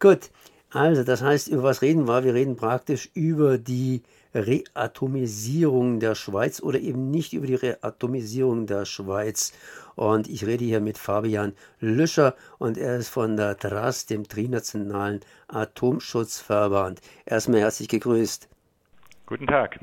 Gut, 0.00 0.30
also 0.70 1.02
das 1.02 1.22
heißt, 1.22 1.48
über 1.48 1.64
was 1.64 1.82
reden 1.82 2.06
wir? 2.06 2.22
Wir 2.22 2.34
reden 2.34 2.54
praktisch 2.54 3.10
über 3.14 3.58
die 3.58 4.02
Reatomisierung 4.32 5.98
der 5.98 6.14
Schweiz 6.14 6.60
oder 6.62 6.78
eben 6.78 7.10
nicht 7.10 7.32
über 7.32 7.46
die 7.46 7.56
Reatomisierung 7.56 8.66
der 8.66 8.84
Schweiz. 8.84 9.52
Und 9.96 10.28
ich 10.28 10.46
rede 10.46 10.64
hier 10.64 10.80
mit 10.80 10.98
Fabian 10.98 11.54
Lüscher 11.80 12.36
und 12.58 12.78
er 12.78 12.98
ist 12.98 13.08
von 13.08 13.36
der 13.36 13.56
TRAS, 13.56 14.06
dem 14.06 14.28
Trinationalen 14.28 15.20
Atomschutzverband. 15.48 17.00
Erstmal 17.26 17.60
herzlich 17.60 17.88
gegrüßt. 17.88 18.48
Guten 19.26 19.48
Tag. 19.48 19.80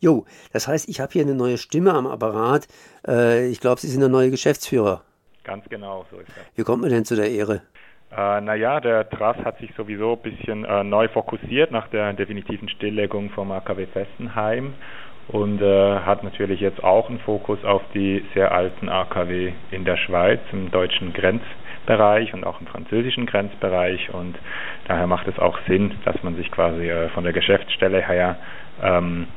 Jo, 0.00 0.24
das 0.52 0.66
heißt, 0.66 0.88
ich 0.88 0.98
habe 0.98 1.12
hier 1.12 1.22
eine 1.22 1.36
neue 1.36 1.58
Stimme 1.58 1.92
am 1.92 2.08
Apparat. 2.08 2.66
Äh, 3.06 3.48
ich 3.48 3.60
glaube, 3.60 3.80
Sie 3.80 3.88
sind 3.88 4.00
der 4.00 4.08
neue 4.08 4.30
Geschäftsführer. 4.30 5.04
Ganz 5.44 5.68
genau, 5.68 6.04
so 6.10 6.18
ist 6.18 6.28
das. 6.28 6.44
Wie 6.56 6.64
kommt 6.64 6.82
man 6.82 6.90
denn 6.90 7.04
zu 7.04 7.14
der 7.14 7.30
Ehre? 7.30 7.62
Äh, 8.16 8.40
naja, 8.40 8.80
der 8.80 9.08
TRAS 9.08 9.36
hat 9.44 9.58
sich 9.58 9.72
sowieso 9.76 10.14
ein 10.14 10.30
bisschen 10.30 10.64
äh, 10.64 10.82
neu 10.82 11.08
fokussiert 11.08 11.70
nach 11.70 11.86
der 11.88 12.12
definitiven 12.12 12.68
Stilllegung 12.68 13.30
vom 13.30 13.52
AKW 13.52 13.86
Fessenheim 13.86 14.74
und 15.28 15.62
äh, 15.62 16.00
hat 16.00 16.24
natürlich 16.24 16.60
jetzt 16.60 16.82
auch 16.82 17.08
einen 17.08 17.20
Fokus 17.20 17.64
auf 17.64 17.82
die 17.94 18.24
sehr 18.34 18.50
alten 18.50 18.88
AKW 18.88 19.52
in 19.70 19.84
der 19.84 19.96
Schweiz, 19.96 20.40
im 20.50 20.72
deutschen 20.72 21.12
Grenzbereich 21.12 22.34
und 22.34 22.44
auch 22.44 22.60
im 22.60 22.66
französischen 22.66 23.26
Grenzbereich 23.26 24.12
und 24.12 24.36
daher 24.88 25.06
macht 25.06 25.28
es 25.28 25.38
auch 25.38 25.56
Sinn, 25.68 25.92
dass 26.04 26.20
man 26.24 26.34
sich 26.34 26.50
quasi 26.50 26.90
äh, 26.90 27.10
von 27.10 27.22
der 27.22 27.32
Geschäftsstelle 27.32 28.04
her 28.04 28.36
ähm, 28.82 29.28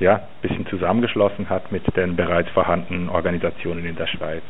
ja, 0.00 0.14
ein 0.14 0.22
bisschen 0.40 0.66
zusammengeschlossen 0.68 1.50
hat 1.50 1.70
mit 1.70 1.84
den 1.98 2.16
bereits 2.16 2.48
vorhandenen 2.50 3.10
Organisationen 3.10 3.84
in 3.84 3.96
der 3.96 4.06
Schweiz. 4.06 4.42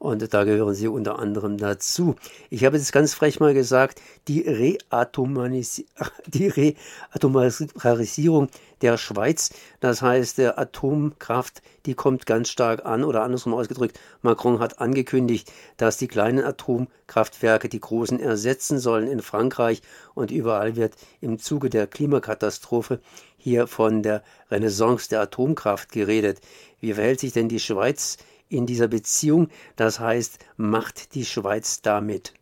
Und 0.00 0.32
da 0.32 0.44
gehören 0.44 0.74
Sie 0.74 0.88
unter 0.88 1.18
anderem 1.18 1.58
dazu. 1.58 2.16
Ich 2.48 2.64
habe 2.64 2.78
jetzt 2.78 2.90
ganz 2.90 3.12
frech 3.12 3.38
mal 3.38 3.52
gesagt, 3.52 4.00
die, 4.28 4.40
Reatomaris 4.40 5.84
die 6.26 6.48
Reatomarisierung 6.48 8.48
der 8.80 8.96
Schweiz, 8.96 9.50
das 9.80 10.00
heißt 10.00 10.38
der 10.38 10.58
Atomkraft, 10.58 11.60
die 11.84 11.92
kommt 11.92 12.24
ganz 12.24 12.48
stark 12.48 12.86
an 12.86 13.04
oder 13.04 13.20
andersrum 13.20 13.52
ausgedrückt, 13.52 14.00
Macron 14.22 14.58
hat 14.58 14.80
angekündigt, 14.80 15.52
dass 15.76 15.98
die 15.98 16.08
kleinen 16.08 16.46
Atomkraftwerke 16.46 17.68
die 17.68 17.80
großen 17.80 18.20
ersetzen 18.20 18.78
sollen 18.78 19.06
in 19.06 19.20
Frankreich 19.20 19.82
und 20.14 20.30
überall 20.30 20.76
wird 20.76 20.94
im 21.20 21.38
Zuge 21.38 21.68
der 21.68 21.86
Klimakatastrophe 21.86 23.00
hier 23.36 23.66
von 23.66 24.02
der 24.02 24.22
Renaissance 24.50 25.10
der 25.10 25.20
Atomkraft 25.20 25.92
geredet. 25.92 26.40
Wie 26.80 26.94
verhält 26.94 27.20
sich 27.20 27.34
denn 27.34 27.50
die 27.50 27.60
Schweiz 27.60 28.16
in 28.50 28.66
dieser 28.66 28.88
Beziehung? 28.88 29.48
Das 29.76 30.00
heißt, 30.00 30.44
macht 30.56 31.14
die 31.14 31.24
Schweiz 31.24 31.80
damit? 31.80 32.34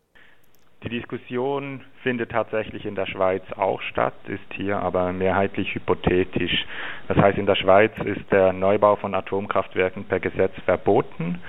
Die 0.84 0.88
Diskussion 0.88 1.80
findet 2.04 2.30
tatsächlich 2.30 2.84
in 2.84 2.94
der 2.94 3.06
Schweiz 3.06 3.42
auch 3.56 3.82
statt, 3.82 4.14
ist 4.28 4.54
hier 4.54 4.78
aber 4.78 5.12
mehrheitlich 5.12 5.74
hypothetisch. 5.74 6.66
Das 7.08 7.16
heißt, 7.16 7.36
in 7.36 7.46
der 7.46 7.56
Schweiz 7.56 7.92
ist 8.04 8.30
der 8.30 8.52
Neubau 8.52 8.94
von 8.94 9.14
Atomkraftwerken 9.14 10.04
per 10.04 10.20
Gesetz 10.20 10.54
verboten. 10.64 11.40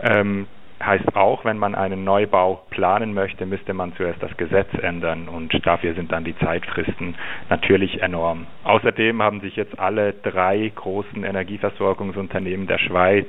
Ähm, 0.00 0.46
heißt 0.82 1.16
auch, 1.16 1.44
wenn 1.44 1.58
man 1.58 1.74
einen 1.74 2.04
Neubau 2.04 2.62
planen 2.70 3.14
möchte, 3.14 3.46
müsste 3.46 3.74
man 3.74 3.94
zuerst 3.96 4.22
das 4.22 4.36
Gesetz 4.36 4.68
ändern 4.80 5.28
und 5.28 5.52
dafür 5.66 5.94
sind 5.94 6.12
dann 6.12 6.24
die 6.24 6.36
Zeitfristen 6.38 7.14
natürlich 7.48 8.02
enorm. 8.02 8.46
Außerdem 8.64 9.22
haben 9.22 9.40
sich 9.40 9.56
jetzt 9.56 9.78
alle 9.78 10.12
drei 10.12 10.70
großen 10.74 11.24
Energieversorgungsunternehmen 11.24 12.66
der 12.66 12.78
Schweiz 12.78 13.26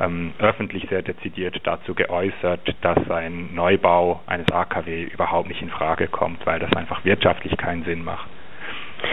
ähm, 0.00 0.32
öffentlich 0.38 0.86
sehr 0.88 1.02
dezidiert 1.02 1.60
dazu 1.64 1.94
geäußert, 1.94 2.74
dass 2.80 3.10
ein 3.10 3.54
Neubau 3.54 4.20
eines 4.26 4.50
AKW 4.50 5.04
überhaupt 5.04 5.48
nicht 5.48 5.62
in 5.62 5.70
Frage 5.70 6.08
kommt, 6.08 6.46
weil 6.46 6.60
das 6.60 6.72
einfach 6.74 7.04
wirtschaftlich 7.04 7.56
keinen 7.56 7.84
Sinn 7.84 8.04
macht. 8.04 8.28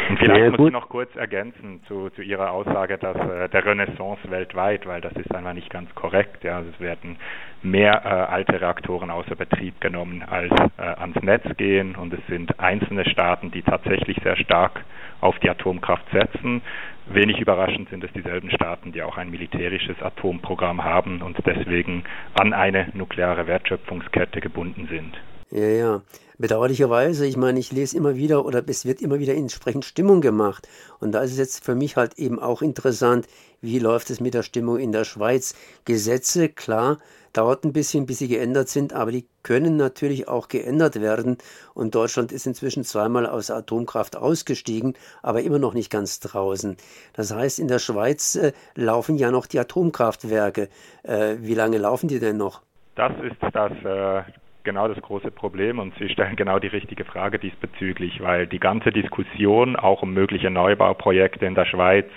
Und 0.09 0.19
vielleicht 0.19 0.39
ja, 0.39 0.51
muss 0.51 0.67
ich 0.67 0.73
noch 0.73 0.89
kurz 0.89 1.15
ergänzen 1.15 1.81
zu, 1.87 2.09
zu 2.11 2.21
Ihrer 2.21 2.51
Aussage, 2.51 2.97
dass 2.97 3.15
äh, 3.17 3.49
der 3.49 3.65
Renaissance 3.65 4.21
weltweit, 4.29 4.85
weil 4.85 5.01
das 5.01 5.13
ist 5.13 5.33
einfach 5.33 5.53
nicht 5.53 5.69
ganz 5.69 5.93
korrekt. 5.95 6.43
Ja, 6.43 6.57
also 6.57 6.69
es 6.69 6.79
werden 6.79 7.17
mehr 7.61 8.01
äh, 8.05 8.07
alte 8.07 8.59
Reaktoren 8.61 9.09
außer 9.09 9.35
Betrieb 9.35 9.81
genommen, 9.81 10.23
als 10.23 10.51
äh, 10.77 10.81
ans 10.81 11.21
Netz 11.21 11.43
gehen. 11.57 11.95
Und 11.95 12.13
es 12.13 12.25
sind 12.27 12.59
einzelne 12.59 13.05
Staaten, 13.09 13.51
die 13.51 13.61
tatsächlich 13.61 14.17
sehr 14.23 14.37
stark 14.37 14.83
auf 15.21 15.37
die 15.39 15.49
Atomkraft 15.49 16.05
setzen. 16.11 16.61
Wenig 17.07 17.39
überraschend 17.39 17.89
sind 17.89 18.03
es 18.03 18.11
dieselben 18.13 18.49
Staaten, 18.49 18.91
die 18.91 19.03
auch 19.03 19.17
ein 19.17 19.29
militärisches 19.29 20.01
Atomprogramm 20.01 20.83
haben 20.83 21.21
und 21.21 21.37
deswegen 21.45 22.03
an 22.39 22.53
eine 22.53 22.87
nukleare 22.93 23.47
Wertschöpfungskette 23.47 24.41
gebunden 24.41 24.87
sind. 24.89 25.15
Ja, 25.51 25.67
ja. 25.67 26.01
Bedauerlicherweise, 26.37 27.25
ich 27.25 27.37
meine, 27.37 27.59
ich 27.59 27.71
lese 27.71 27.95
immer 27.95 28.15
wieder 28.15 28.45
oder 28.45 28.61
es 28.67 28.85
wird 28.85 29.01
immer 29.01 29.19
wieder 29.19 29.35
entsprechend 29.35 29.85
Stimmung 29.85 30.19
gemacht. 30.19 30.67
Und 30.99 31.13
da 31.13 31.21
ist 31.21 31.31
es 31.31 31.37
jetzt 31.37 31.63
für 31.63 31.75
mich 31.75 31.95
halt 31.95 32.19
eben 32.19 32.39
auch 32.39 32.61
interessant, 32.61 33.27
wie 33.61 33.79
läuft 33.79 34.09
es 34.09 34.19
mit 34.19 34.33
der 34.33 34.43
Stimmung 34.43 34.77
in 34.77 34.91
der 34.91 35.05
Schweiz. 35.05 35.55
Gesetze, 35.85 36.49
klar, 36.49 36.97
dauert 37.31 37.63
ein 37.63 37.71
bisschen, 37.71 38.05
bis 38.05 38.19
sie 38.19 38.27
geändert 38.27 38.67
sind, 38.67 38.91
aber 38.91 39.11
die 39.11 39.27
können 39.43 39.77
natürlich 39.77 40.27
auch 40.27 40.49
geändert 40.49 40.99
werden. 40.99 41.37
Und 41.73 41.95
Deutschland 41.95 42.33
ist 42.33 42.47
inzwischen 42.47 42.83
zweimal 42.83 43.25
aus 43.25 43.49
Atomkraft 43.49 44.17
ausgestiegen, 44.17 44.93
aber 45.23 45.41
immer 45.41 45.59
noch 45.59 45.73
nicht 45.73 45.89
ganz 45.89 46.19
draußen. 46.19 46.75
Das 47.13 47.33
heißt, 47.33 47.59
in 47.59 47.69
der 47.69 47.79
Schweiz 47.79 48.35
äh, 48.35 48.51
laufen 48.75 49.15
ja 49.15 49.31
noch 49.31 49.45
die 49.45 49.59
Atomkraftwerke. 49.59 50.67
Äh, 51.03 51.37
wie 51.39 51.53
lange 51.53 51.77
laufen 51.77 52.09
die 52.09 52.19
denn 52.19 52.35
noch? 52.35 52.61
Das 52.95 53.13
ist 53.23 53.37
das 53.53 53.71
äh, 53.83 54.23
genau 54.65 54.87
das 54.89 55.01
große 55.01 55.31
Problem 55.31 55.79
und 55.79 55.93
Sie 55.97 56.09
stellen 56.09 56.35
genau 56.35 56.59
die 56.59 56.67
richtige 56.67 57.05
Frage 57.05 57.39
diesbezüglich, 57.39 58.21
weil 58.21 58.47
die 58.47 58.59
ganze 58.59 58.91
Diskussion 58.91 59.77
auch 59.77 60.01
um 60.01 60.13
mögliche 60.13 60.49
Neubauprojekte 60.49 61.45
in 61.45 61.55
der 61.55 61.65
Schweiz 61.65 62.07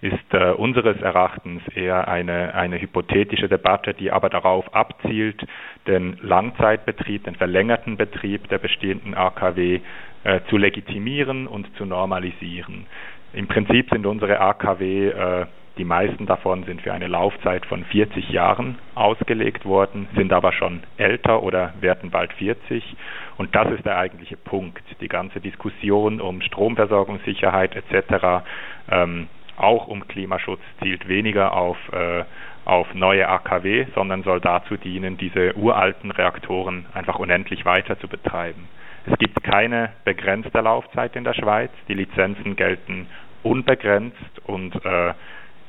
ist 0.00 0.34
äh, 0.34 0.50
unseres 0.50 1.00
Erachtens 1.00 1.62
eher 1.68 2.08
eine, 2.08 2.54
eine 2.54 2.80
hypothetische 2.80 3.48
Debatte, 3.48 3.94
die 3.94 4.10
aber 4.10 4.30
darauf 4.30 4.74
abzielt, 4.74 5.46
den 5.86 6.18
Langzeitbetrieb, 6.20 7.22
den 7.24 7.36
verlängerten 7.36 7.96
Betrieb 7.96 8.48
der 8.48 8.58
bestehenden 8.58 9.14
AKW 9.14 9.80
äh, 10.24 10.40
zu 10.50 10.56
legitimieren 10.56 11.46
und 11.46 11.68
zu 11.76 11.86
normalisieren. 11.86 12.86
Im 13.32 13.46
Prinzip 13.46 13.90
sind 13.90 14.04
unsere 14.04 14.40
AKW 14.40 15.08
äh, 15.08 15.46
die 15.78 15.84
meisten 15.84 16.26
davon 16.26 16.64
sind 16.64 16.82
für 16.82 16.92
eine 16.92 17.06
Laufzeit 17.06 17.64
von 17.66 17.84
40 17.84 18.28
Jahren 18.28 18.78
ausgelegt 18.94 19.64
worden, 19.64 20.06
sind 20.14 20.32
aber 20.32 20.52
schon 20.52 20.82
älter 20.98 21.42
oder 21.42 21.72
werden 21.80 22.10
bald 22.10 22.32
40. 22.34 22.96
Und 23.38 23.54
das 23.54 23.70
ist 23.72 23.86
der 23.86 23.96
eigentliche 23.96 24.36
Punkt. 24.36 24.82
Die 25.00 25.08
ganze 25.08 25.40
Diskussion 25.40 26.20
um 26.20 26.42
Stromversorgungssicherheit 26.42 27.74
etc., 27.74 28.44
ähm, 28.90 29.28
auch 29.56 29.86
um 29.86 30.06
Klimaschutz, 30.08 30.60
zielt 30.82 31.08
weniger 31.08 31.52
auf, 31.52 31.76
äh, 31.92 32.24
auf 32.64 32.92
neue 32.94 33.28
AKW, 33.28 33.86
sondern 33.94 34.22
soll 34.22 34.40
dazu 34.40 34.76
dienen, 34.76 35.16
diese 35.16 35.54
uralten 35.56 36.10
Reaktoren 36.10 36.86
einfach 36.94 37.18
unendlich 37.18 37.64
weiter 37.64 37.98
zu 37.98 38.08
betreiben. 38.08 38.68
Es 39.06 39.18
gibt 39.18 39.42
keine 39.42 39.90
begrenzte 40.04 40.60
Laufzeit 40.60 41.16
in 41.16 41.24
der 41.24 41.34
Schweiz. 41.34 41.70
Die 41.88 41.94
Lizenzen 41.94 42.56
gelten 42.56 43.08
unbegrenzt 43.42 44.40
und 44.44 44.74
äh, 44.84 45.14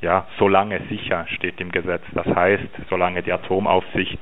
ja, 0.03 0.27
solange 0.37 0.81
sicher 0.89 1.25
steht 1.35 1.59
im 1.59 1.71
Gesetz. 1.71 2.03
Das 2.13 2.27
heißt, 2.27 2.69
solange 2.89 3.23
die 3.23 3.31
Atomaufsicht 3.31 4.19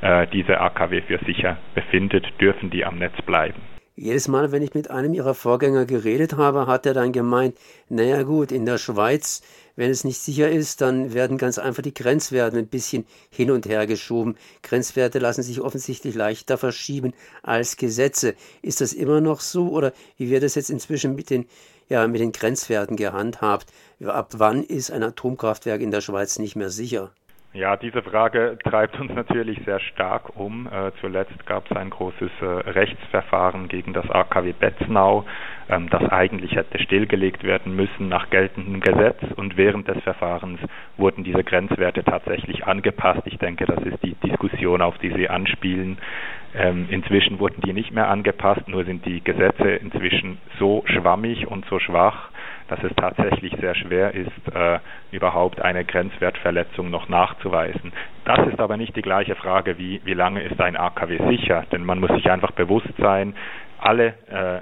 äh, 0.00 0.26
diese 0.32 0.60
AKW 0.60 1.02
für 1.02 1.18
sicher 1.26 1.58
befindet, 1.74 2.26
dürfen 2.40 2.70
die 2.70 2.84
am 2.84 2.98
Netz 2.98 3.20
bleiben. 3.26 3.60
Jedes 3.96 4.26
Mal, 4.26 4.50
wenn 4.50 4.62
ich 4.62 4.74
mit 4.74 4.90
einem 4.90 5.14
ihrer 5.14 5.34
Vorgänger 5.34 5.86
geredet 5.86 6.36
habe, 6.36 6.66
hat 6.66 6.84
er 6.84 6.94
dann 6.94 7.12
gemeint, 7.12 7.56
naja 7.88 8.24
gut, 8.24 8.50
in 8.50 8.66
der 8.66 8.76
Schweiz, 8.76 9.42
wenn 9.76 9.88
es 9.88 10.02
nicht 10.02 10.18
sicher 10.18 10.50
ist, 10.50 10.80
dann 10.80 11.14
werden 11.14 11.38
ganz 11.38 11.58
einfach 11.58 11.82
die 11.82 11.94
Grenzwerte 11.94 12.58
ein 12.58 12.66
bisschen 12.66 13.06
hin 13.30 13.52
und 13.52 13.66
her 13.66 13.86
geschoben. 13.86 14.36
Grenzwerte 14.62 15.20
lassen 15.20 15.44
sich 15.44 15.60
offensichtlich 15.60 16.16
leichter 16.16 16.58
verschieben 16.58 17.12
als 17.44 17.76
Gesetze. 17.76 18.34
Ist 18.62 18.80
das 18.80 18.94
immer 18.94 19.20
noch 19.20 19.38
so 19.38 19.68
oder 19.68 19.92
wie 20.16 20.28
wird 20.28 20.42
das 20.42 20.56
jetzt 20.56 20.70
inzwischen 20.70 21.14
mit 21.14 21.30
den 21.30 21.46
ja 21.88 22.06
mit 22.06 22.20
den 22.20 22.32
Grenzwerten 22.32 22.96
gehandhabt. 22.96 23.66
Ab 24.04 24.30
wann 24.36 24.62
ist 24.62 24.90
ein 24.90 25.02
Atomkraftwerk 25.02 25.80
in 25.80 25.90
der 25.90 26.00
Schweiz 26.00 26.38
nicht 26.38 26.56
mehr 26.56 26.70
sicher? 26.70 27.10
Ja, 27.54 27.76
diese 27.76 28.02
Frage 28.02 28.58
treibt 28.64 28.98
uns 28.98 29.14
natürlich 29.14 29.60
sehr 29.64 29.78
stark 29.78 30.36
um. 30.36 30.66
Äh, 30.66 30.90
zuletzt 31.00 31.46
gab 31.46 31.70
es 31.70 31.76
ein 31.76 31.88
großes 31.88 32.32
äh, 32.40 32.44
Rechtsverfahren 32.44 33.68
gegen 33.68 33.92
das 33.92 34.10
AKW 34.10 34.52
Betznau, 34.58 35.24
ähm, 35.68 35.88
das 35.88 36.02
eigentlich 36.10 36.56
hätte 36.56 36.80
stillgelegt 36.80 37.44
werden 37.44 37.76
müssen 37.76 38.08
nach 38.08 38.28
geltendem 38.30 38.80
Gesetz. 38.80 39.22
Und 39.36 39.56
während 39.56 39.86
des 39.86 40.02
Verfahrens 40.02 40.58
wurden 40.96 41.22
diese 41.22 41.44
Grenzwerte 41.44 42.02
tatsächlich 42.02 42.66
angepasst. 42.66 43.22
Ich 43.26 43.38
denke, 43.38 43.66
das 43.66 43.84
ist 43.84 44.02
die 44.02 44.16
Diskussion, 44.16 44.82
auf 44.82 44.98
die 44.98 45.12
Sie 45.12 45.28
anspielen. 45.28 45.98
Ähm, 46.56 46.86
inzwischen 46.88 47.40
wurden 47.40 47.60
die 47.62 47.72
nicht 47.72 47.92
mehr 47.92 48.08
angepasst, 48.08 48.68
nur 48.68 48.84
sind 48.84 49.04
die 49.06 49.22
Gesetze 49.22 49.70
inzwischen 49.70 50.38
so 50.58 50.84
schwammig 50.86 51.48
und 51.48 51.64
so 51.66 51.80
schwach, 51.80 52.30
dass 52.68 52.82
es 52.84 52.94
tatsächlich 52.94 53.54
sehr 53.60 53.74
schwer 53.74 54.14
ist, 54.14 54.30
äh, 54.54 54.78
überhaupt 55.10 55.60
eine 55.60 55.84
Grenzwertverletzung 55.84 56.90
noch 56.90 57.08
nachzuweisen. 57.08 57.92
Das 58.24 58.46
ist 58.46 58.60
aber 58.60 58.76
nicht 58.76 58.94
die 58.96 59.02
gleiche 59.02 59.34
Frage 59.34 59.78
wie, 59.78 60.00
wie 60.04 60.14
lange 60.14 60.42
ist 60.42 60.60
ein 60.60 60.76
AKW 60.76 61.18
sicher, 61.28 61.64
denn 61.72 61.84
man 61.84 61.98
muss 61.98 62.10
sich 62.12 62.30
einfach 62.30 62.52
bewusst 62.52 62.94
sein, 62.98 63.34
alle 63.80 64.14
äh, 64.30 64.60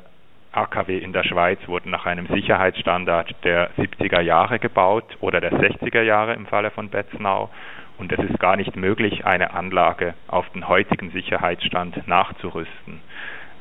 AKW 0.53 0.99
in 0.99 1.12
der 1.12 1.25
Schweiz 1.25 1.59
wurden 1.67 1.91
nach 1.91 2.06
einem 2.06 2.27
Sicherheitsstandard 2.27 3.35
der 3.44 3.71
70er 3.73 4.21
Jahre 4.21 4.59
gebaut 4.59 5.17
oder 5.21 5.41
der 5.41 5.53
60er 5.53 6.03
Jahre 6.03 6.35
im 6.35 6.47
Falle 6.47 6.71
von 6.71 6.89
Betznau. 6.89 7.50
Und 8.02 8.10
es 8.10 8.19
ist 8.19 8.40
gar 8.40 8.56
nicht 8.56 8.75
möglich, 8.75 9.26
eine 9.26 9.54
Anlage 9.54 10.14
auf 10.26 10.49
den 10.49 10.66
heutigen 10.66 11.12
Sicherheitsstand 11.12 12.08
nachzurüsten. 12.08 12.99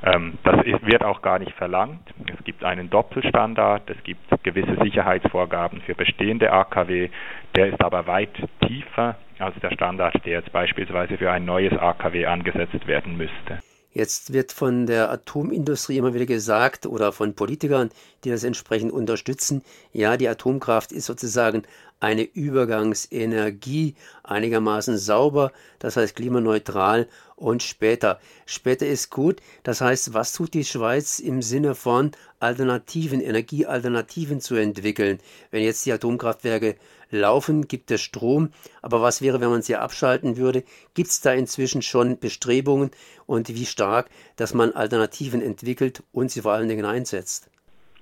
Ähm, 0.03 0.39
das 0.43 0.65
wird 0.65 1.03
auch 1.03 1.21
gar 1.21 1.37
nicht 1.37 1.51
verlangt. 1.51 2.01
Es 2.25 2.43
gibt 2.43 2.63
einen 2.63 2.89
Doppelstandard, 2.89 3.87
es 3.87 4.03
gibt 4.03 4.21
gewisse 4.41 4.77
Sicherheitsvorgaben 4.81 5.81
für 5.81 5.93
bestehende 5.93 6.51
AKW. 6.51 7.09
Der 7.55 7.67
ist 7.67 7.83
aber 7.83 8.07
weit 8.07 8.33
tiefer 8.65 9.15
als 9.37 9.53
der 9.59 9.69
Standard, 9.73 10.15
der 10.25 10.39
jetzt 10.39 10.51
beispielsweise 10.51 11.19
für 11.19 11.29
ein 11.29 11.45
neues 11.45 11.77
AKW 11.77 12.25
angesetzt 12.25 12.87
werden 12.87 13.17
müsste. 13.17 13.59
Jetzt 13.93 14.31
wird 14.31 14.53
von 14.53 14.85
der 14.85 15.11
Atomindustrie 15.11 15.97
immer 15.97 16.13
wieder 16.13 16.25
gesagt 16.25 16.85
oder 16.85 17.11
von 17.11 17.33
Politikern, 17.33 17.89
die 18.23 18.29
das 18.29 18.45
entsprechend 18.45 18.93
unterstützen, 18.93 19.63
ja, 19.91 20.15
die 20.15 20.29
Atomkraft 20.29 20.93
ist 20.93 21.07
sozusagen 21.07 21.63
eine 21.99 22.23
Übergangsenergie, 22.23 23.95
einigermaßen 24.23 24.97
sauber, 24.97 25.51
das 25.79 25.97
heißt 25.97 26.15
klimaneutral 26.15 27.07
und 27.35 27.63
später. 27.63 28.19
Später 28.45 28.87
ist 28.87 29.11
gut, 29.11 29.41
das 29.63 29.81
heißt, 29.81 30.13
was 30.13 30.33
tut 30.33 30.53
die 30.53 30.65
Schweiz 30.65 31.19
im 31.19 31.41
Sinne 31.41 31.75
von 31.75 32.11
Alternativen, 32.39 33.21
Energiealternativen 33.21 34.41
zu 34.41 34.55
entwickeln? 34.55 35.19
Wenn 35.51 35.63
jetzt 35.63 35.85
die 35.85 35.91
Atomkraftwerke 35.91 36.75
laufen, 37.11 37.67
gibt 37.67 37.91
es 37.91 38.01
Strom, 38.01 38.49
aber 38.81 39.01
was 39.01 39.21
wäre, 39.21 39.41
wenn 39.41 39.49
man 39.49 39.61
sie 39.61 39.75
abschalten 39.75 40.37
würde? 40.37 40.63
Gibt 40.93 41.09
es 41.09 41.21
da 41.21 41.33
inzwischen 41.33 41.81
schon 41.81 42.19
Bestrebungen 42.19 42.91
und 43.25 43.49
wie 43.49 43.65
stark, 43.65 44.09
dass 44.35 44.53
man 44.53 44.71
Alternativen 44.71 45.41
entwickelt 45.41 46.03
und 46.11 46.31
sie 46.31 46.41
vor 46.41 46.53
allen 46.53 46.69
Dingen 46.69 46.85
einsetzt? 46.85 47.51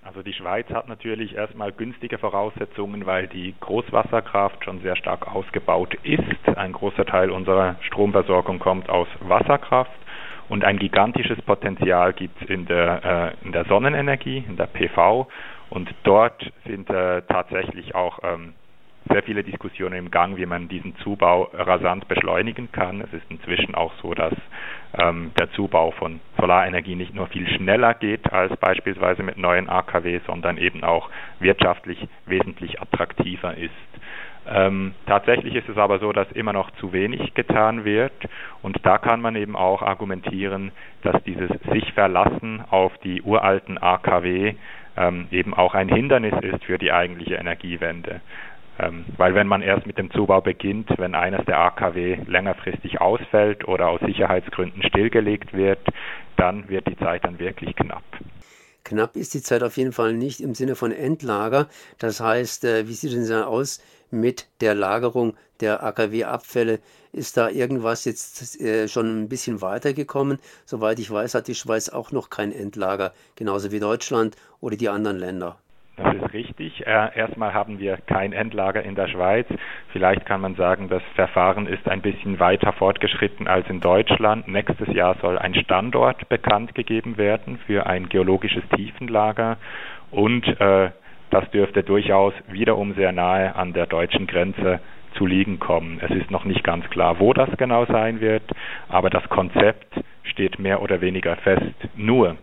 Also 0.02 0.24
die 0.24 0.34
Schweiz 0.34 0.68
hat 0.70 0.88
natürlich 0.88 1.36
erstmal 1.36 1.72
günstige 1.74 2.18
Voraussetzungen, 2.18 3.06
weil 3.06 3.28
die 3.28 3.54
Großwasserkraft 3.60 4.64
schon 4.64 4.82
sehr 4.82 4.96
stark 4.96 5.28
ausgebaut 5.28 5.94
ist. 6.04 6.58
Ein 6.58 6.72
großer 6.72 7.06
Teil 7.06 7.32
unserer 7.32 7.76
Stromversorgung 7.82 8.60
kommt 8.60 8.90
aus 8.90 9.08
Wasserkraft 9.20 9.92
und 10.48 10.64
ein 10.64 10.80
gigantisches 10.80 11.42
Potenzial 11.42 12.14
gibt 12.14 12.42
es 12.42 12.50
in 12.50 12.66
der, 12.66 13.36
äh, 13.44 13.46
in 13.46 13.52
der 13.52 13.66
Sonnenenergie, 13.66 14.44
in 14.48 14.56
der 14.56 14.68
PV 14.68 15.28
und 15.70 15.94
dort 16.04 16.52
sind 16.66 16.90
äh, 16.90 17.22
tatsächlich 17.24 17.94
auch 17.94 18.20
ähm, 18.24 18.54
sehr 19.08 19.24
viele 19.24 19.44
Diskussionen 19.44 19.96
im 19.96 20.12
Gang, 20.12 20.38
wie 20.38 20.46
man 20.46 20.68
diesen 20.68 20.96
Zubau 20.98 21.50
rasant 21.54 22.08
beschleunigen 22.08 22.72
kann. 22.72 23.02
Es 23.02 23.14
ist 23.14 23.26
inzwischen 23.30 23.76
auch 23.76 23.94
so, 24.02 24.14
dass 24.14 24.34
ähm, 24.98 25.32
der 25.40 25.52
Zubau 25.52 25.92
von 25.92 26.20
Solarenergie 26.38 26.96
nicht 26.96 27.16
nur 27.16 27.28
viel 27.28 27.48
schneller 27.48 27.94
geht 27.94 28.32
als 28.32 28.56
beispielsweise 28.58 29.24
mit 29.24 29.38
neuen 29.38 29.70
AKW, 29.70 30.20
sondern 30.28 30.58
eben 30.58 30.84
auch 30.84 31.10
wirtschaftlich 31.40 32.08
wesentlich 32.26 32.82
attraktiver 32.82 33.56
ist. 33.56 33.72
Ähm, 34.48 34.96
tatsächlich 35.06 35.54
ist 35.54 35.70
es 35.70 35.78
aber 35.78 36.00
so, 36.00 36.12
dass 36.12 36.32
immer 36.32 36.54
noch 36.54 36.72
zu 36.72 36.92
wenig 36.92 37.34
getan 37.36 37.86
wird 37.86 38.14
und 38.64 38.84
da 38.84 38.98
kann 38.98 39.22
man 39.22 39.36
eben 39.36 39.56
auch 39.56 39.84
argumentieren, 39.84 40.72
dass 41.04 41.22
dieses 41.24 41.50
sich 41.72 41.94
verlassen 41.94 42.64
auf 42.70 42.98
die 43.00 43.22
uralten 43.22 43.78
AKW 43.78 44.56
ähm, 44.98 45.28
eben 45.32 45.54
auch 45.54 45.76
ein 45.76 45.90
Hindernis 45.90 46.34
ist 46.42 46.64
für 46.64 46.80
die 46.80 46.92
eigentliche 46.92 47.36
Energiewende. 47.36 48.22
Ähm, 48.80 49.06
weil 49.18 49.36
wenn 49.36 49.48
man 49.48 49.62
erst 49.62 49.86
mit 49.86 49.98
dem 49.98 50.10
Zubau 50.12 50.42
beginnt, 50.42 50.90
wenn 50.98 51.14
eines 51.14 51.46
der 51.46 51.60
AKW 51.60 52.20
längerfristig 52.28 53.02
ausfällt 53.02 53.68
oder 53.68 53.90
aus 53.90 54.00
Sicherheitsgründen 54.02 54.82
stillgelegt 54.84 55.54
wird, 55.54 55.80
dann 56.38 56.70
wird 56.70 56.88
die 56.88 56.98
Zeit 56.98 57.26
dann 57.26 57.40
wirklich 57.40 57.76
knapp. 57.76 58.04
Knapp 58.86 59.18
ist 59.18 59.34
die 59.34 59.42
Zeit 59.42 59.62
auf 59.64 59.78
jeden 59.78 59.92
Fall 59.92 60.14
nicht 60.14 60.40
im 60.40 60.56
Sinne 60.56 60.76
von 60.76 60.92
Endlager. 60.92 61.68
Das 62.00 62.22
heißt, 62.22 62.64
äh, 62.64 62.88
wie 62.88 62.94
sieht 62.94 63.14
es 63.14 63.28
denn 63.28 63.44
aus 63.44 63.82
mit 64.10 64.48
der 64.62 64.74
Lagerung 64.74 65.36
der 65.60 65.84
AKW-Abfälle? 65.84 66.80
Ist 67.12 67.38
da 67.38 67.50
irgendwas 67.50 68.06
jetzt 68.06 68.60
äh, 68.62 68.88
schon 68.88 69.24
ein 69.24 69.30
bisschen 69.30 69.62
weitergekommen? 69.62 70.40
Soweit 70.66 71.00
ich 71.00 71.12
weiß, 71.12 71.36
hat 71.36 71.48
die 71.48 71.56
Schweiz 71.56 71.90
auch 71.90 72.12
noch 72.12 72.30
kein 72.30 72.52
Endlager, 72.54 73.14
genauso 73.36 73.72
wie 73.72 73.80
Deutschland 73.80 74.38
oder 74.62 74.78
die 74.78 74.90
anderen 74.90 75.18
Länder. 75.18 75.60
Das 75.98 76.16
ist 76.16 76.34
richtig. 76.34 76.49
Erstmal 76.90 77.54
haben 77.54 77.80
wir 77.80 77.98
kein 78.08 78.34
Endlager 78.34 78.84
in 78.84 78.96
der 78.96 79.08
Schweiz. 79.08 79.46
Vielleicht 79.92 80.26
kann 80.26 80.42
man 80.42 80.56
sagen, 80.56 80.90
das 80.90 81.04
Verfahren 81.16 81.68
ist 81.68 81.88
ein 81.88 82.02
bisschen 82.02 82.40
weiter 82.40 82.74
fortgeschritten 82.74 83.48
als 83.48 83.70
in 83.70 83.80
Deutschland. 83.80 84.48
Nächstes 84.48 84.88
Jahr 84.94 85.16
soll 85.22 85.38
ein 85.38 85.54
Standort 85.54 86.28
bekannt 86.30 86.74
gegeben 86.76 87.18
werden 87.18 87.60
für 87.68 87.86
ein 87.86 88.10
geologisches 88.10 88.64
Tiefenlager 88.76 89.58
und 90.12 90.48
äh, 90.60 90.90
das 91.30 91.50
dürfte 91.52 91.84
durchaus 91.84 92.34
wiederum 92.48 92.94
sehr 92.96 93.12
nahe 93.12 93.56
an 93.56 93.74
der 93.74 93.86
deutschen 93.86 94.26
Grenze 94.26 94.80
zu 95.14 95.26
liegen 95.26 95.60
kommen. 95.60 96.00
Es 96.02 96.12
ist 96.12 96.32
noch 96.32 96.46
nicht 96.46 96.64
ganz 96.64 96.90
klar, 96.90 97.20
wo 97.20 97.34
das 97.34 97.50
genau 97.58 97.86
sein 97.86 98.20
wird, 98.20 98.44
aber 98.88 99.10
das 99.10 99.28
Konzept 99.30 99.94
steht 100.24 100.60
mehr 100.60 100.82
oder 100.82 101.02
weniger 101.02 101.36
fest. 101.38 101.76
Nur 101.96 102.38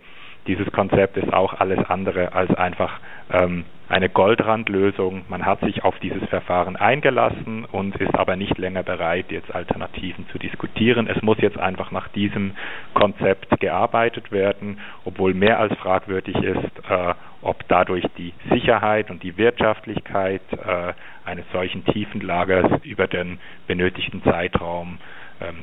dieses 0.46 0.70
Konzept 0.72 1.16
ist 1.16 1.32
auch 1.32 1.54
alles 1.54 1.78
andere 1.88 2.32
als 2.32 2.52
einfach 2.54 3.00
ähm, 3.32 3.64
eine 3.88 4.08
Goldrandlösung. 4.08 5.24
Man 5.28 5.46
hat 5.46 5.60
sich 5.60 5.84
auf 5.84 5.98
dieses 6.00 6.28
Verfahren 6.28 6.76
eingelassen 6.76 7.64
und 7.70 7.96
ist 7.96 8.14
aber 8.14 8.36
nicht 8.36 8.58
länger 8.58 8.82
bereit, 8.82 9.26
jetzt 9.30 9.54
Alternativen 9.54 10.26
zu 10.30 10.38
diskutieren. 10.38 11.06
Es 11.06 11.22
muss 11.22 11.38
jetzt 11.40 11.58
einfach 11.58 11.92
nach 11.92 12.08
diesem 12.08 12.52
Konzept 12.94 13.60
gearbeitet 13.60 14.32
werden, 14.32 14.80
obwohl 15.04 15.34
mehr 15.34 15.60
als 15.60 15.74
fragwürdig 15.78 16.36
ist, 16.36 16.90
äh, 16.90 17.14
ob 17.42 17.66
dadurch 17.68 18.04
die 18.18 18.32
Sicherheit 18.50 19.10
und 19.10 19.22
die 19.22 19.36
Wirtschaftlichkeit 19.36 20.42
äh, 20.52 20.92
eines 21.24 21.44
solchen 21.52 21.84
Tiefenlagers 21.84 22.82
über 22.82 23.06
den 23.06 23.38
benötigten 23.66 24.22
Zeitraum 24.24 24.98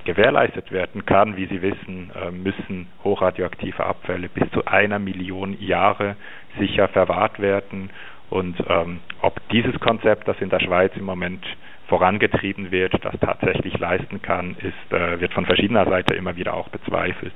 gewährleistet 0.06 0.72
werden 0.72 1.06
kann. 1.06 1.36
Wie 1.36 1.48
Sie 1.48 1.62
wissen, 1.62 2.12
äh, 2.16 2.32
müssen 2.32 2.88
hochradioaktive 3.04 3.84
Abfälle 3.84 4.30
bis 4.30 4.50
zu 4.52 4.66
einer 4.66 5.00
Million 5.00 5.60
Jahre 5.60 6.16
sicher 6.60 6.88
verwahrt 6.88 7.40
werden. 7.40 7.90
Und 8.30 8.56
ähm, 8.68 9.00
ob 9.22 9.40
dieses 9.50 9.80
Konzept, 9.80 10.28
das 10.28 10.38
in 10.40 10.50
der 10.50 10.60
Schweiz 10.60 10.92
im 10.96 11.06
Moment 11.06 11.46
vorangetrieben 11.88 12.72
wird, 12.72 12.94
das 13.04 13.16
tatsächlich 13.20 13.78
leisten 13.78 14.22
kann, 14.22 14.56
ist, 14.60 14.94
äh, 14.94 15.20
wird 15.20 15.34
von 15.34 15.46
verschiedener 15.46 15.86
Seite 15.86 16.16
immer 16.16 16.36
wieder 16.36 16.54
auch 16.54 16.70
bezweifelt. 16.70 17.34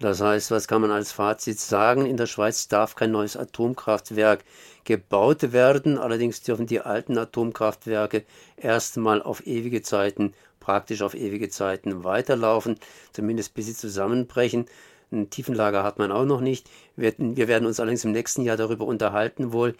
Das 0.00 0.20
heißt, 0.20 0.52
was 0.52 0.68
kann 0.68 0.82
man 0.82 0.92
als 0.92 1.10
Fazit 1.10 1.58
sagen? 1.58 2.06
In 2.06 2.16
der 2.16 2.26
Schweiz 2.26 2.68
darf 2.68 2.94
kein 2.94 3.10
neues 3.10 3.36
Atomkraftwerk 3.36 4.44
gebaut 4.84 5.52
werden. 5.52 5.98
Allerdings 5.98 6.40
dürfen 6.40 6.66
die 6.66 6.80
alten 6.80 7.18
Atomkraftwerke 7.18 8.24
erstmal 8.56 9.20
auf 9.20 9.44
ewige 9.44 9.82
Zeiten 9.82 10.34
praktisch 10.68 11.00
auf 11.00 11.14
ewige 11.14 11.48
Zeiten 11.48 12.04
weiterlaufen, 12.04 12.78
zumindest 13.12 13.54
bis 13.54 13.64
sie 13.66 13.74
zusammenbrechen. 13.74 14.66
Ein 15.10 15.30
Tiefenlager 15.30 15.82
hat 15.82 15.98
man 15.98 16.12
auch 16.12 16.26
noch 16.26 16.42
nicht. 16.42 16.68
Wir, 16.94 17.14
wir 17.16 17.48
werden 17.48 17.64
uns 17.64 17.80
allerdings 17.80 18.04
im 18.04 18.12
nächsten 18.12 18.42
Jahr 18.42 18.58
darüber 18.58 18.84
unterhalten, 18.84 19.54
wohl, 19.54 19.74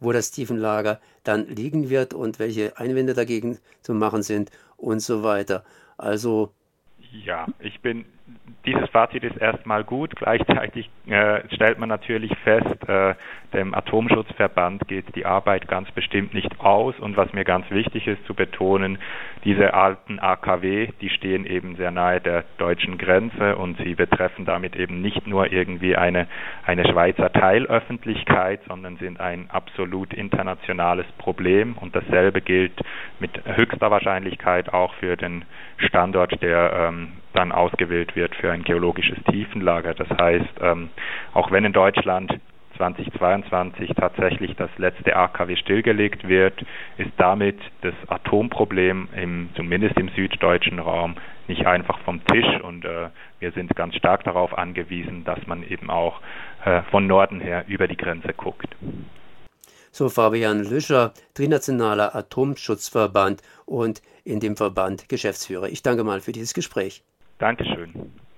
wo 0.00 0.12
das 0.12 0.32
Tiefenlager 0.32 1.00
dann 1.22 1.48
liegen 1.48 1.88
wird 1.88 2.12
und 2.12 2.38
welche 2.38 2.76
Einwände 2.76 3.14
dagegen 3.14 3.56
zu 3.80 3.94
machen 3.94 4.22
sind 4.22 4.50
und 4.76 5.00
so 5.00 5.22
weiter. 5.22 5.64
Also 5.96 6.52
ja, 7.24 7.46
ich 7.58 7.80
bin 7.80 8.04
dieses 8.66 8.88
Fazit 8.90 9.24
ist 9.24 9.36
erstmal 9.36 9.84
gut. 9.84 10.16
Gleichzeitig 10.16 10.90
äh, 11.06 11.40
stellt 11.54 11.78
man 11.78 11.88
natürlich 11.88 12.32
fest, 12.44 12.88
äh, 12.88 13.14
dem 13.52 13.74
Atomschutzverband 13.74 14.88
geht 14.88 15.14
die 15.14 15.26
Arbeit 15.26 15.68
ganz 15.68 15.90
bestimmt 15.92 16.34
nicht 16.34 16.60
aus. 16.60 16.98
Und 16.98 17.16
was 17.16 17.32
mir 17.32 17.44
ganz 17.44 17.70
wichtig 17.70 18.06
ist 18.06 18.24
zu 18.26 18.34
betonen, 18.34 18.98
diese 19.44 19.74
alten 19.74 20.18
AKW, 20.18 20.88
die 21.00 21.10
stehen 21.10 21.46
eben 21.46 21.76
sehr 21.76 21.90
nahe 21.90 22.20
der 22.20 22.44
deutschen 22.58 22.98
Grenze 22.98 23.56
und 23.56 23.78
sie 23.78 23.94
betreffen 23.94 24.44
damit 24.44 24.76
eben 24.76 25.00
nicht 25.00 25.26
nur 25.26 25.52
irgendwie 25.52 25.96
eine, 25.96 26.26
eine 26.64 26.86
Schweizer 26.88 27.32
Teilöffentlichkeit, 27.32 28.60
sondern 28.66 28.96
sind 28.96 29.20
ein 29.20 29.50
absolut 29.50 30.12
internationales 30.12 31.06
Problem. 31.18 31.76
Und 31.78 31.94
dasselbe 31.94 32.40
gilt 32.40 32.80
mit 33.20 33.40
höchster 33.44 33.90
Wahrscheinlichkeit 33.90 34.72
auch 34.72 34.94
für 34.94 35.16
den 35.16 35.44
Standort, 35.78 36.40
der 36.42 36.88
ähm, 36.88 37.12
dann 37.34 37.52
ausgewählt 37.52 38.16
wird 38.16 38.34
für 38.36 38.50
ein 38.50 38.64
geologisches 38.64 39.18
Tiefenlager. 39.30 39.94
Das 39.94 40.08
heißt, 40.08 40.60
ähm, 40.60 40.90
auch 41.34 41.50
wenn 41.50 41.64
in 41.64 41.72
Deutschland 41.72 42.40
2022 42.76 43.90
tatsächlich 43.96 44.56
das 44.56 44.70
letzte 44.78 45.14
AKW 45.14 45.56
stillgelegt 45.56 46.26
wird, 46.26 46.64
ist 46.98 47.10
damit 47.16 47.58
das 47.82 47.94
Atomproblem 48.08 49.08
im, 49.16 49.50
zumindest 49.54 49.96
im 49.98 50.08
süddeutschen 50.10 50.78
Raum 50.78 51.16
nicht 51.46 51.66
einfach 51.66 51.98
vom 52.00 52.24
Tisch 52.24 52.60
und 52.62 52.84
äh, 52.84 53.10
wir 53.38 53.52
sind 53.52 53.74
ganz 53.76 53.94
stark 53.96 54.24
darauf 54.24 54.56
angewiesen, 54.56 55.24
dass 55.24 55.46
man 55.46 55.62
eben 55.62 55.90
auch 55.90 56.20
äh, 56.64 56.82
von 56.90 57.06
Norden 57.06 57.40
her 57.40 57.64
über 57.68 57.86
die 57.86 57.96
Grenze 57.96 58.32
guckt. 58.32 58.68
So 59.92 60.08
Fabian 60.08 60.64
Lüscher, 60.64 61.12
Trinationaler 61.34 62.16
Atomschutzverband 62.16 63.42
und 63.66 64.02
in 64.24 64.40
dem 64.40 64.56
Verband 64.56 65.08
Geschäftsführer. 65.08 65.68
Ich 65.68 65.82
danke 65.82 66.02
mal 66.02 66.20
für 66.20 66.32
dieses 66.32 66.54
Gespräch. 66.54 67.04
Dankeschön. 67.38 68.12